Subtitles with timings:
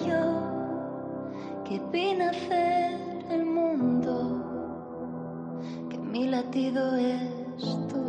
[0.00, 4.42] Yo que vi nacer el mundo,
[5.88, 7.20] que mi latido es
[7.88, 8.03] tuyo.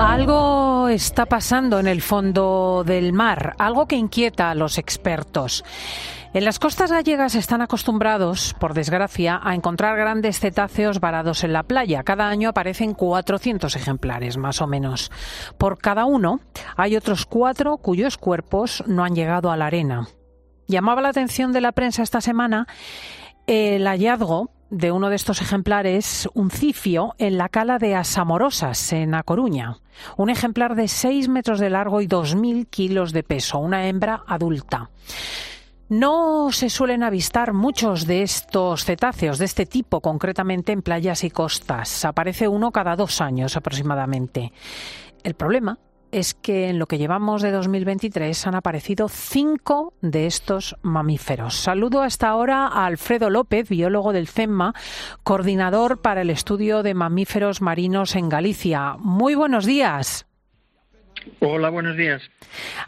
[0.00, 5.62] Algo está pasando en el fondo del mar, algo que inquieta a los expertos.
[6.32, 11.64] En las costas gallegas están acostumbrados, por desgracia, a encontrar grandes cetáceos varados en la
[11.64, 12.02] playa.
[12.02, 15.12] Cada año aparecen 400 ejemplares, más o menos.
[15.58, 16.40] Por cada uno,
[16.76, 20.08] hay otros cuatro cuyos cuerpos no han llegado a la arena.
[20.66, 22.66] Llamaba la atención de la prensa esta semana
[23.46, 29.14] el hallazgo de uno de estos ejemplares, un cifio, en la cala de Asamorosas, en
[29.14, 29.78] A Coruña.
[30.16, 34.90] Un ejemplar de 6 metros de largo y 2.000 kilos de peso, una hembra adulta.
[35.88, 41.30] No se suelen avistar muchos de estos cetáceos de este tipo, concretamente en playas y
[41.30, 42.04] costas.
[42.04, 44.52] Aparece uno cada dos años aproximadamente.
[45.24, 45.78] El problema
[46.12, 51.54] es que en lo que llevamos de 2023 han aparecido cinco de estos mamíferos.
[51.56, 54.74] Saludo hasta ahora a Alfredo López, biólogo del CEMMA,
[55.22, 58.96] coordinador para el estudio de mamíferos marinos en Galicia.
[58.98, 60.26] Muy buenos días.
[61.40, 62.22] Hola, buenos días.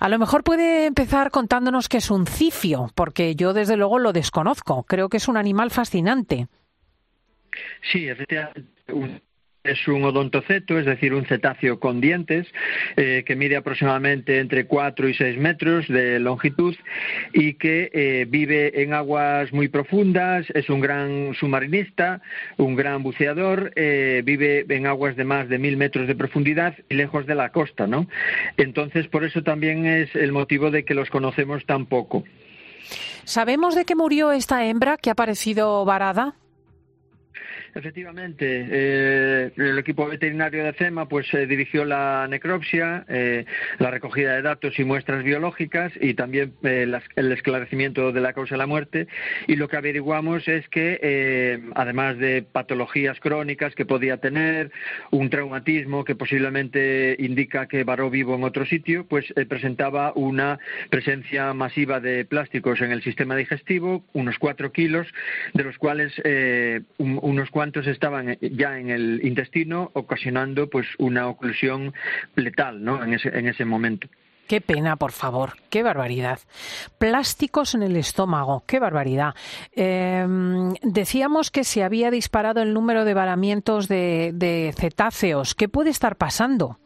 [0.00, 4.12] A lo mejor puede empezar contándonos qué es un cifio, porque yo desde luego lo
[4.12, 4.84] desconozco.
[4.84, 6.48] Creo que es un animal fascinante.
[7.90, 9.22] Sí, efectivamente.
[9.64, 12.48] Es un odontoceto, es decir, un cetáceo con dientes,
[12.96, 16.74] eh, que mide aproximadamente entre 4 y 6 metros de longitud
[17.32, 22.20] y que eh, vive en aguas muy profundas, es un gran submarinista,
[22.56, 26.94] un gran buceador, eh, vive en aguas de más de mil metros de profundidad y
[26.96, 28.08] lejos de la costa, ¿no?
[28.56, 32.24] Entonces, por eso también es el motivo de que los conocemos tan poco.
[33.22, 36.34] ¿Sabemos de qué murió esta hembra que ha aparecido varada?
[37.74, 43.46] Efectivamente, eh, el equipo veterinario de CEMA pues eh, dirigió la necropsia, eh,
[43.78, 48.56] la recogida de datos y muestras biológicas y también eh, el esclarecimiento de la causa
[48.56, 49.06] de la muerte.
[49.46, 54.70] Y lo que averiguamos es que, eh, además de patologías crónicas que podía tener,
[55.10, 60.58] un traumatismo que posiblemente indica que varó vivo en otro sitio, pues eh, presentaba una
[60.90, 65.06] presencia masiva de plásticos en el sistema digestivo, unos cuatro kilos,
[65.54, 66.12] de los cuales
[66.98, 71.94] un- unos cuantos estaban ya en el intestino, ocasionando pues una oclusión
[72.34, 73.00] letal, ¿no?
[73.04, 74.08] En ese, en ese momento.
[74.48, 75.52] Qué pena, por favor.
[75.70, 76.40] Qué barbaridad.
[76.98, 78.64] Plásticos en el estómago.
[78.66, 79.36] Qué barbaridad.
[79.76, 80.26] Eh,
[80.82, 85.54] decíamos que se había disparado el número de varamientos de, de cetáceos.
[85.54, 86.80] ¿Qué puede estar pasando?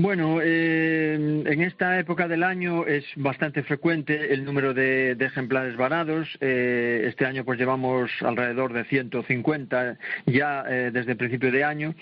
[0.00, 5.76] Bueno, eh, en esta época del año es bastante frecuente el número de, de ejemplares
[5.76, 6.28] varados.
[6.40, 11.96] Eh, este año pues llevamos alrededor de 150 ya eh, desde el principio de año.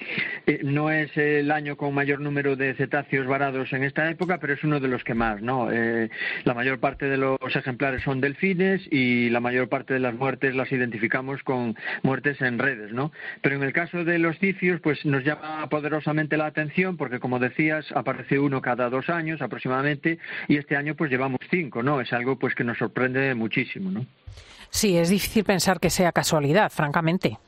[0.47, 4.53] Eh, no es el año con mayor número de cetáceos varados en esta época, pero
[4.53, 5.73] es uno de los que más, ¿no?
[5.73, 6.11] Eh,
[6.45, 10.55] la mayor parte de los ejemplares son delfines y la mayor parte de las muertes
[10.55, 13.11] las identificamos con muertes en redes, ¿no?
[13.41, 17.39] Pero en el caso de los cicios, pues nos llama poderosamente la atención porque, como
[17.39, 22.01] decías, aparece uno cada dos años aproximadamente y este año pues llevamos cinco, ¿no?
[22.01, 24.07] Es algo pues que nos sorprende muchísimo, ¿no?
[24.71, 27.39] Sí, es difícil pensar que sea casualidad, francamente.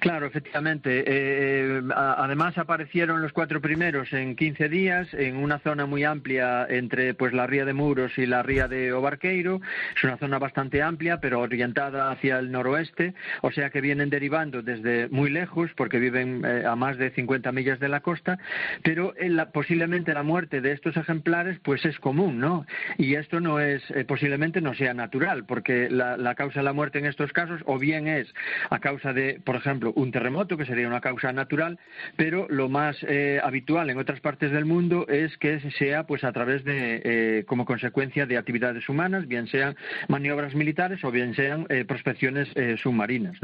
[0.00, 1.02] Claro, efectivamente.
[1.06, 6.66] Eh, a- además aparecieron los cuatro primeros en 15 días en una zona muy amplia
[6.70, 9.60] entre pues la ría de Muros y la ría de Obarqueiro.
[9.96, 14.62] Es una zona bastante amplia, pero orientada hacia el noroeste, o sea que vienen derivando
[14.62, 18.38] desde muy lejos porque viven eh, a más de 50 millas de la costa,
[18.84, 22.66] pero en la- posiblemente la muerte de estos ejemplares pues es común, ¿no?
[22.98, 26.72] Y esto no es eh, posiblemente no sea natural, porque la, la causa de la
[26.72, 28.32] muerte en estos casos o bien es
[28.70, 31.78] a causa de, por ejemplo, un terremoto, que sería una causa natural,
[32.16, 36.32] pero lo más eh, habitual en otras partes del mundo es que sea pues a
[36.32, 39.76] través de, eh, como consecuencia de actividades humanas, bien sean
[40.08, 43.36] maniobras militares o bien sean eh, prospecciones eh, submarinas.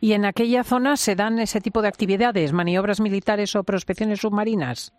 [0.00, 4.92] ¿Y en aquella zona se dan ese tipo de actividades, maniobras militares o prospecciones submarinas?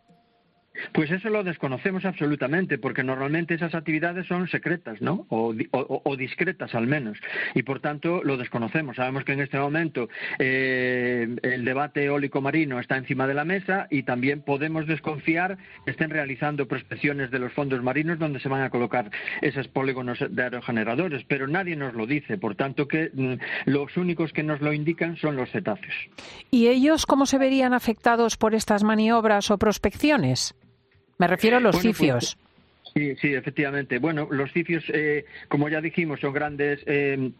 [0.93, 5.25] Pues eso lo desconocemos absolutamente, porque normalmente esas actividades son secretas, ¿no?
[5.29, 5.53] O,
[6.15, 7.17] discretas al menos.
[7.53, 8.95] Y por tanto lo desconocemos.
[8.95, 10.09] Sabemos que en este momento
[10.39, 15.91] eh, el debate eólico marino está encima de la mesa y también podemos desconfiar que
[15.91, 19.11] estén realizando prospecciones de los fondos marinos donde se van a colocar
[19.41, 21.23] esos polígonos de aerogeneradores.
[21.27, 22.37] Pero nadie nos lo dice.
[22.37, 25.95] Por tanto, que mm, los únicos que nos lo indican son los cetáceos.
[26.51, 30.55] ¿Y ellos cómo se verían afectados por estas maniobras o prospecciones?
[31.17, 32.37] Me refiero a los pues, cifios.
[32.93, 33.99] sí, sí, efectivamente.
[33.99, 37.31] Bueno, los cifios, eh, como ya dijimos, son grandes eh,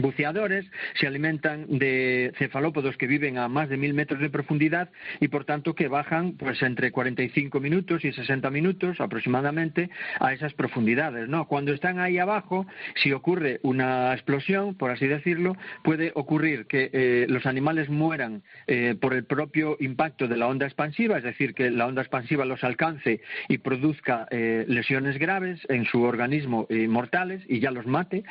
[0.00, 0.66] buceadores
[0.98, 4.90] se alimentan de cefalópodos que viven a más de mil metros de profundidad
[5.20, 9.90] y por tanto que bajan pues entre 45 minutos y 60 minutos aproximadamente
[10.20, 12.66] a esas profundidades no cuando están ahí abajo
[13.02, 18.94] si ocurre una explosión por así decirlo puede ocurrir que eh, los animales mueran eh,
[19.00, 22.64] por el propio impacto de la onda expansiva es decir que la onda expansiva los
[22.64, 28.24] alcance y produzca eh, lesiones graves en su organismo mortales y ya los mate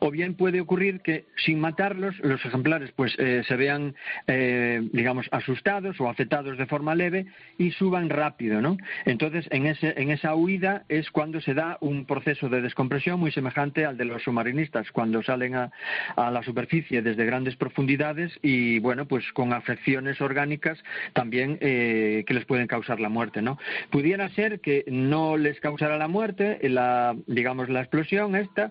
[0.00, 1.07] o bien puede ocurrir que
[1.44, 3.94] sin matarlos los ejemplares pues eh, se vean
[4.26, 7.26] eh, digamos asustados o afectados de forma leve
[7.58, 12.04] y suban rápido no entonces en ese en esa huida es cuando se da un
[12.04, 15.70] proceso de descompresión muy semejante al de los submarinistas cuando salen a,
[16.16, 20.78] la superficie desde grandes profundidades y bueno pues con afecciones orgánicas
[21.12, 23.58] también eh, que les pueden causar la muerte no
[23.90, 28.70] pudiera ser que no les causara la muerte la digamos la explosión esta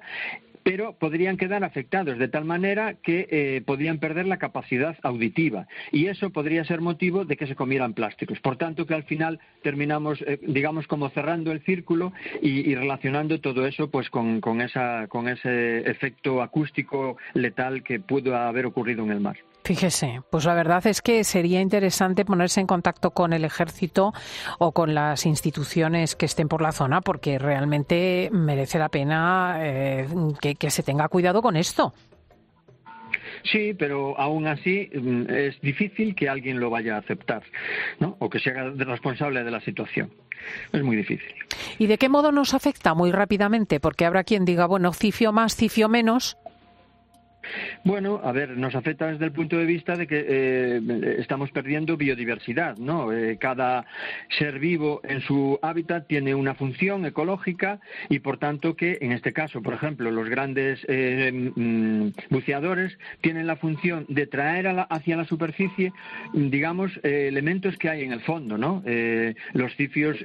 [0.67, 6.07] pero podrían quedar afectados de tal manera que eh, podrían perder la capacidad auditiva y
[6.07, 8.41] eso podría ser motivo de que se comieran plásticos.
[8.41, 12.11] Por tanto, que al final terminamos, eh, digamos, como cerrando el círculo
[12.41, 19.05] y, relacionando todo eso pues con, con, ese efecto acústico letal que pudo haber ocurrido
[19.05, 19.37] en el mar.
[19.67, 24.13] Fíjese, pues la verdad es que sería interesante ponerse en contacto con el ejército
[24.59, 30.07] o con las instituciones que estén por la zona, porque realmente merece la pena eh,
[30.57, 31.93] que, se tenga cuidado con esto.
[33.43, 37.43] Sí, pero aún así mm, es difícil que alguien lo vaya a aceptar,
[37.99, 38.15] ¿no?
[38.19, 40.13] O que se haga responsable de la situación.
[40.71, 41.35] Es muy difícil.
[41.77, 43.81] ¿Y de qué modo nos afecta muy rápidamente?
[43.81, 46.37] Porque habrá quien diga, bueno, cifio más, cifio menos.
[47.83, 51.97] Bueno, a ver, nos afecta desde el punto de vista de que eh, estamos perdiendo
[51.97, 53.13] biodiversidad, ¿no?
[53.13, 53.85] Eh, cada
[54.38, 57.79] ser vivo en su hábitat tiene una función ecológica
[58.09, 63.47] y, por tanto, que en este caso, por ejemplo, los grandes eh, mm, buceadores tienen
[63.47, 65.93] la función de traer hacia la superficie,
[66.33, 68.83] digamos, elementos que hay en el fondo, ¿no?
[69.53, 70.17] los cifios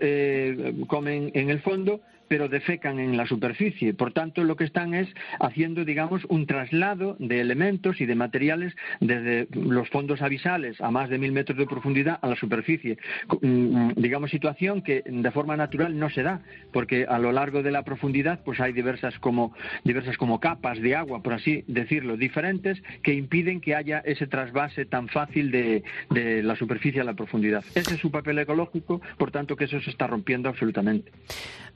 [0.87, 2.01] comen en el fondo
[2.33, 3.93] pero defecan en la superficie.
[3.93, 5.07] Por tanto, lo que están es
[5.39, 11.11] haciendo, digamos, un traslado de elementos y de materiales desde los fondos abisales a más
[11.11, 12.97] de mil metros de profundidad a la superficie.
[13.43, 16.41] Mm, digamos, situación que de forma natural no se da,
[16.73, 19.55] porque a lo largo de la profundidad pues hay diversas como,
[19.85, 24.87] diversas como capas de agua, por así decirlo, diferentes, que impiden que haya ese trasvase
[24.87, 27.63] tan fácil de, de la superficie a la profundidad.
[27.75, 31.13] Ese es su papel ecológico, por tanto que eso se está rompiendo absolutamente.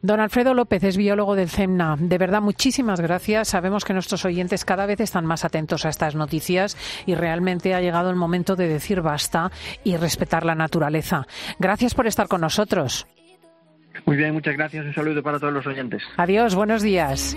[0.03, 1.97] Don Alfredo López es biólogo del CEMNA.
[1.99, 3.49] De verdad, muchísimas gracias.
[3.49, 7.81] Sabemos que nuestros oyentes cada vez están más atentos a estas noticias y realmente ha
[7.81, 9.51] llegado el momento de decir basta
[9.83, 11.27] y respetar la naturaleza.
[11.59, 13.09] Gracias por estar con nosotros.
[14.05, 14.87] Muy bien, muchas gracias.
[14.87, 16.05] Un saludo para todos los oyentes.
[16.17, 17.37] Adiós, buenos días.